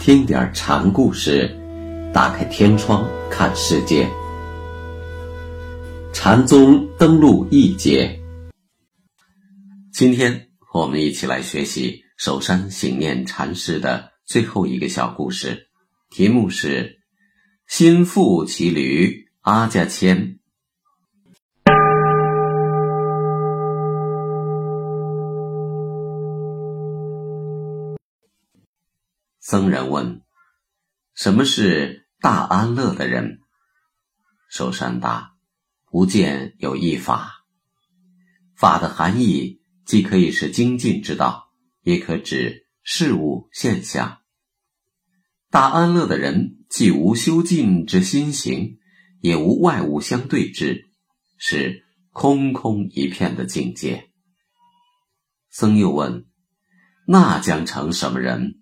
[0.00, 1.48] 听点禅故事，
[2.12, 4.08] 打开天窗看世界。
[6.12, 8.20] 禅宗登陆一节，
[9.92, 15.68] 今天我们一起来学习首山醒念禅师的最后一个小故事，
[16.10, 16.98] 题目是
[17.66, 20.38] “心腹骑驴阿家谦”。
[29.46, 30.22] 僧人问
[31.14, 33.40] ：“什么是大安乐的人？”
[34.48, 35.34] 寿山答
[35.84, 37.44] ：“不见有一法。
[38.56, 41.52] 法的含义既可以是精进之道，
[41.82, 44.22] 也可指事物现象。
[45.50, 48.78] 大安乐的人，既无修进之心行，
[49.20, 50.86] 也无外物相对之，
[51.36, 54.08] 是空空一片的境界。”
[55.52, 56.24] 僧又问
[57.06, 58.60] ：“那将成什么人？”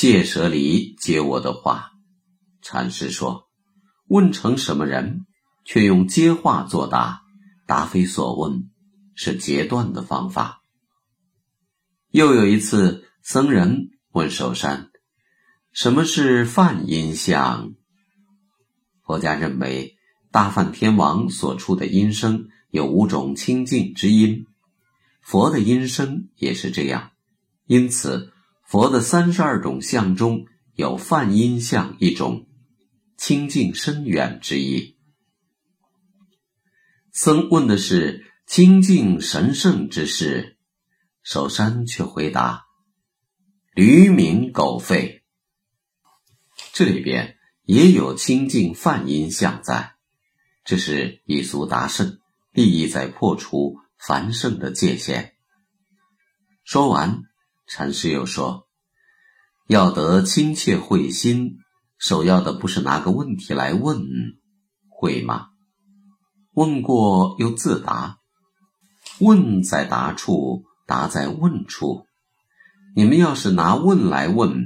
[0.00, 1.90] 谢舍离接我的话，
[2.62, 3.48] 禅师说
[4.06, 5.26] ：“问成什么人，
[5.64, 7.22] 却用接话作答，
[7.66, 8.70] 答非所问，
[9.16, 10.60] 是截断的方法。”
[12.14, 14.92] 又有一次，僧人问寿山
[15.74, 17.74] ：“什么是梵音相？”
[19.02, 19.96] 佛家认为，
[20.30, 24.46] 大梵天王所出的音声有五种清净之音，
[25.20, 27.10] 佛的音声也是这样，
[27.66, 28.32] 因此。
[28.68, 32.46] 佛的三十二种相中有梵音相一种，
[33.16, 34.98] 清净深远之意。
[37.10, 40.58] 僧问的是清净神圣之事，
[41.22, 42.66] 守山却回答
[43.72, 45.22] ：“驴鸣狗吠。”
[46.74, 49.94] 这里边也有清净梵音相在，
[50.62, 52.18] 这是以俗达圣，
[52.52, 55.32] 利益在破除凡圣的界限。
[56.64, 57.22] 说完。
[57.70, 58.66] 禅师又说
[59.68, 61.56] ：“要得亲切会心，
[61.98, 64.00] 首要的不是拿个问题来问，
[64.88, 65.48] 会吗？
[66.54, 68.16] 问过又自答，
[69.20, 72.06] 问在答处，答在问处。
[72.96, 74.64] 你们要是拿问来问，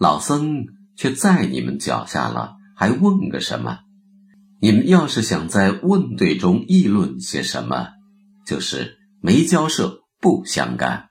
[0.00, 0.64] 老僧
[0.96, 3.80] 却在你们脚下了，还问个什么？
[4.58, 7.88] 你们要是想在问对中议论些什么，
[8.46, 11.10] 就是没交涉，不相干。”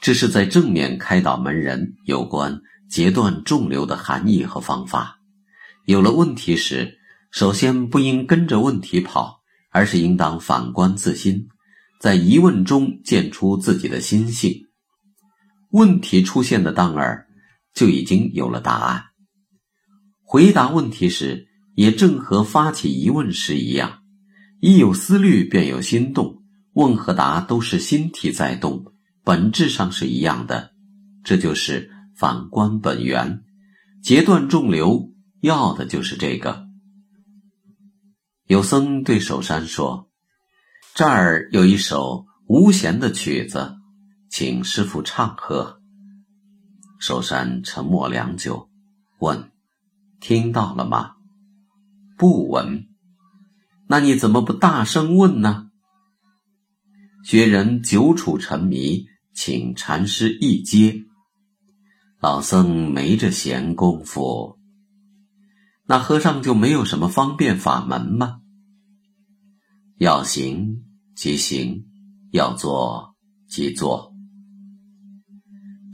[0.00, 5.18] 这是在正面开导门人有关截断众流的含义和方法。
[5.86, 6.98] 有了问题时，
[7.30, 11.48] 首先不应跟着问题跑，而是应当反观自心，
[12.00, 14.66] 在疑问中见出自己的心性。
[15.70, 17.26] 问题出现的当儿，
[17.74, 19.04] 就已经有了答案。
[20.22, 23.98] 回答问题时，也正和发起疑问时一样，
[24.60, 26.42] 一有思虑便有心动，
[26.74, 28.84] 问和答都是心体在动。
[29.28, 30.72] 本质上是一样的，
[31.22, 33.44] 这就是反观本源，
[34.02, 35.12] 截断众流，
[35.42, 36.66] 要的就是这个。
[38.46, 40.08] 有僧对守山说
[40.96, 43.76] ：“这儿有一首无弦的曲子，
[44.30, 45.82] 请师傅唱和。”
[46.98, 48.70] 守山沉默良久，
[49.18, 49.50] 问
[50.20, 51.16] ：“听到了吗
[52.16, 52.88] ？”“不闻。
[53.88, 55.68] ”“那你怎么不大声问呢？”
[57.22, 59.04] 学人久处沉迷。
[59.40, 61.04] 请禅师一接，
[62.20, 64.58] 老僧没这闲工夫。
[65.86, 68.40] 那和尚就没有什么方便法门吗？
[69.96, 70.82] 要行
[71.14, 71.84] 即行，
[72.32, 73.14] 要做
[73.48, 74.12] 即做。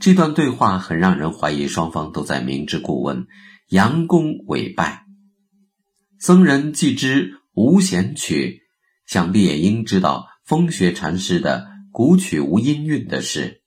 [0.00, 3.26] 这段对话很让人怀疑，双方都在明知故问，
[3.68, 5.04] 佯攻委败。
[6.18, 8.62] 僧人既知无闲曲，
[9.04, 11.73] 想必也应知道风雪禅师的。
[11.96, 13.62] 古曲无音韵的事，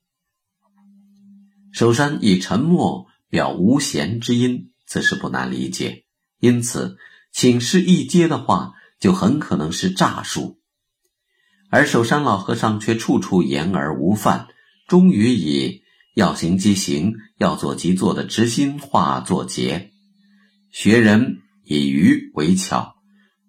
[1.71, 6.03] 首山以沉默表无弦之音，此是不难理解。
[6.41, 6.97] 因此，
[7.31, 10.59] 请示一阶的话，就很可能是诈术。
[11.69, 14.49] 而首山老和尚却处处言而无犯，
[14.89, 15.83] 终于以
[16.13, 19.91] 要行即行，要做即做的直心化作结，
[20.69, 22.97] 学人以愚为巧，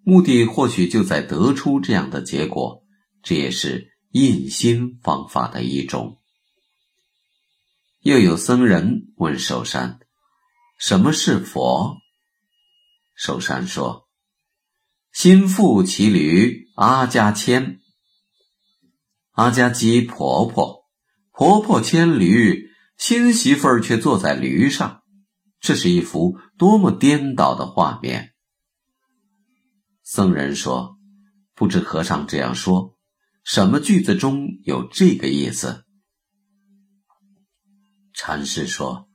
[0.04, 2.84] 目的或许就在得出这样的结果。
[3.24, 3.97] 这也是。
[4.18, 6.20] 印心方法的一种。
[8.00, 10.00] 又有僧人问寿山
[10.76, 11.98] ：“什么是佛？”
[13.14, 14.08] 寿山说
[15.14, 17.78] ：“心腹骑驴阿家牵，
[19.30, 20.86] 阿家即婆婆，
[21.30, 25.02] 婆婆牵驴，新媳妇儿却坐在驴上，
[25.60, 28.34] 这是一幅多么颠倒的画面。”
[30.02, 30.98] 僧人说
[31.54, 32.97] ：“不知和尚这样说。”
[33.48, 35.86] 什么句子中有这个意思？
[38.12, 39.08] 禅师说：“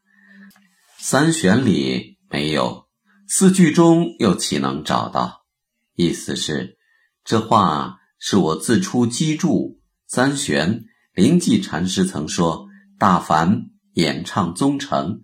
[0.98, 2.88] 三玄里没有，
[3.28, 5.46] 四句中又岂能找到？
[5.94, 6.80] 意思是，
[7.24, 9.80] 这话是我自出机注。
[10.08, 10.84] 三玄
[11.14, 12.66] 临济禅师曾说
[12.98, 15.22] ：“大凡演唱宗成，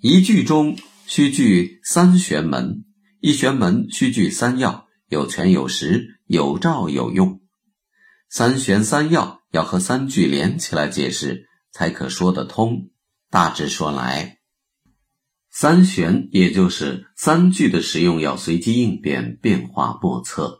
[0.00, 0.78] 一句中
[1.08, 2.84] 须具三玄门，
[3.18, 7.40] 一玄门须具三要，有权有实，有照有用。
[8.36, 12.90] 三玄三要要和三句连起来解释，才可说得通。
[13.30, 14.38] 大致说来，
[15.52, 20.58] 三玄也就是三句的使用要随机应变，变化莫测。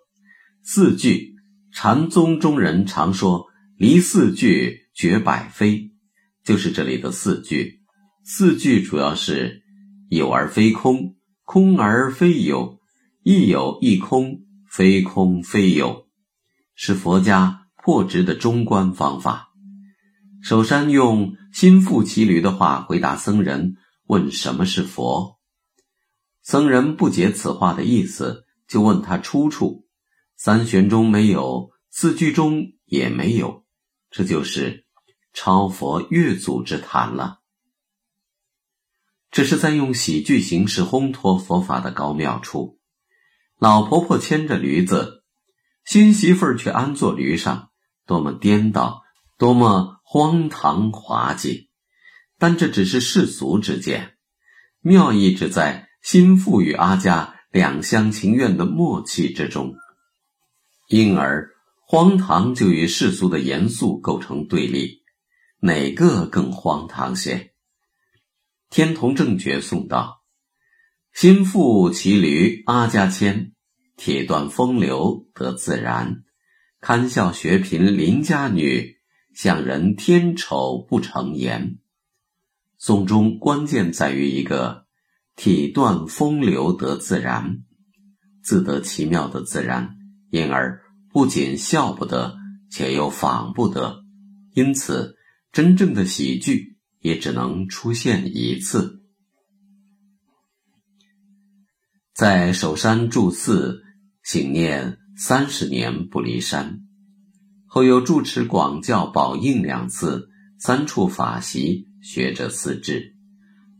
[0.62, 1.34] 四句，
[1.72, 3.46] 禅宗中人常说。
[3.76, 5.90] 离四句绝百非，
[6.44, 7.80] 就是这里的四句。
[8.22, 9.64] 四句主要是
[10.10, 12.78] 有而非空，空而非有，
[13.24, 16.06] 亦有亦空，非空非有，
[16.76, 19.50] 是佛家破执的中观方法。
[20.42, 23.76] 首山用心腹骑驴的话回答僧人
[24.06, 25.38] 问什么是佛，
[26.42, 29.86] 僧人不解此话的意思，就问他出处。
[30.34, 33.66] 三玄中没有，四句中也没有。
[34.10, 34.86] 这就是
[35.34, 37.40] 超佛越祖之谈了，
[39.30, 42.80] 这是在用喜剧形式烘托佛法的高妙处。
[43.58, 45.22] 老婆婆牵着驴子，
[45.84, 47.72] 新媳妇儿却安坐驴上，
[48.06, 49.02] 多么颠倒，
[49.38, 51.68] 多么荒唐滑稽！
[52.38, 54.16] 但这只是世俗之见，
[54.80, 59.74] 妙意只在心腹与阿家两厢情愿的默契之中，
[60.88, 61.50] 因而。
[61.86, 65.02] 荒唐就与世俗的严肃构成对立，
[65.60, 67.52] 哪个更荒唐些？
[68.70, 70.22] 天童正觉颂道
[71.12, 73.52] ：“心腹骑驴阿家牵，
[73.96, 76.24] 铁断风流得自然。
[76.86, 78.98] 堪笑学贫邻家女，
[79.32, 81.78] 向人天丑不成言。”
[82.76, 84.84] 颂中关键在于一个
[85.34, 87.64] “体断风流得自然”，
[88.44, 89.96] 自得其妙的自然，
[90.30, 90.82] 因而。
[91.10, 92.36] 不仅笑不得，
[92.70, 94.04] 且又仿不得，
[94.52, 95.16] 因此
[95.52, 99.00] 真正的喜剧也只能出现一次。
[102.12, 103.82] 在首山住寺
[104.22, 106.80] 醒念三十年不离山，
[107.66, 110.28] 后又住持广教宝应两次，
[110.58, 113.14] 三处法席，学者四至。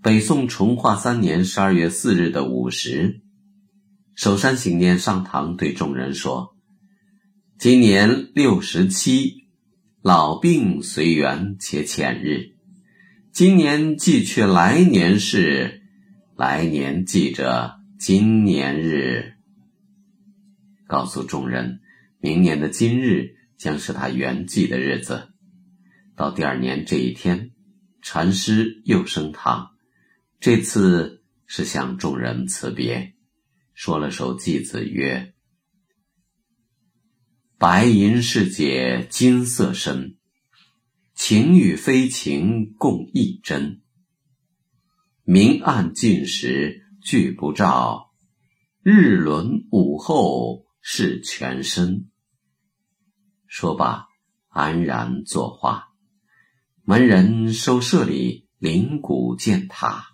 [0.00, 3.22] 北宋崇化三年十二月四日的午时，
[4.14, 6.54] 首山醒念上堂，对众人说。
[7.58, 9.48] 今年六十七，
[10.02, 12.54] 老病随缘且浅日。
[13.32, 15.82] 今年记却来年事，
[16.36, 19.32] 来年记着今年日。
[20.86, 21.80] 告诉众人，
[22.18, 25.28] 明年的今日将是他圆寂的日子。
[26.16, 27.52] 到第二年这一天，
[28.02, 29.70] 禅师又升堂，
[30.40, 33.14] 这次是向众人辞别，
[33.72, 35.34] 说了首偈子曰。
[37.56, 40.18] 白银世界金色身，
[41.14, 43.80] 情与非情共一真。
[45.22, 48.10] 明暗尽时俱不照，
[48.82, 52.10] 日轮午后是全身。
[53.46, 54.06] 说罢，
[54.48, 55.88] 安然作画。
[56.82, 60.13] 门人收舍里，灵骨见塔。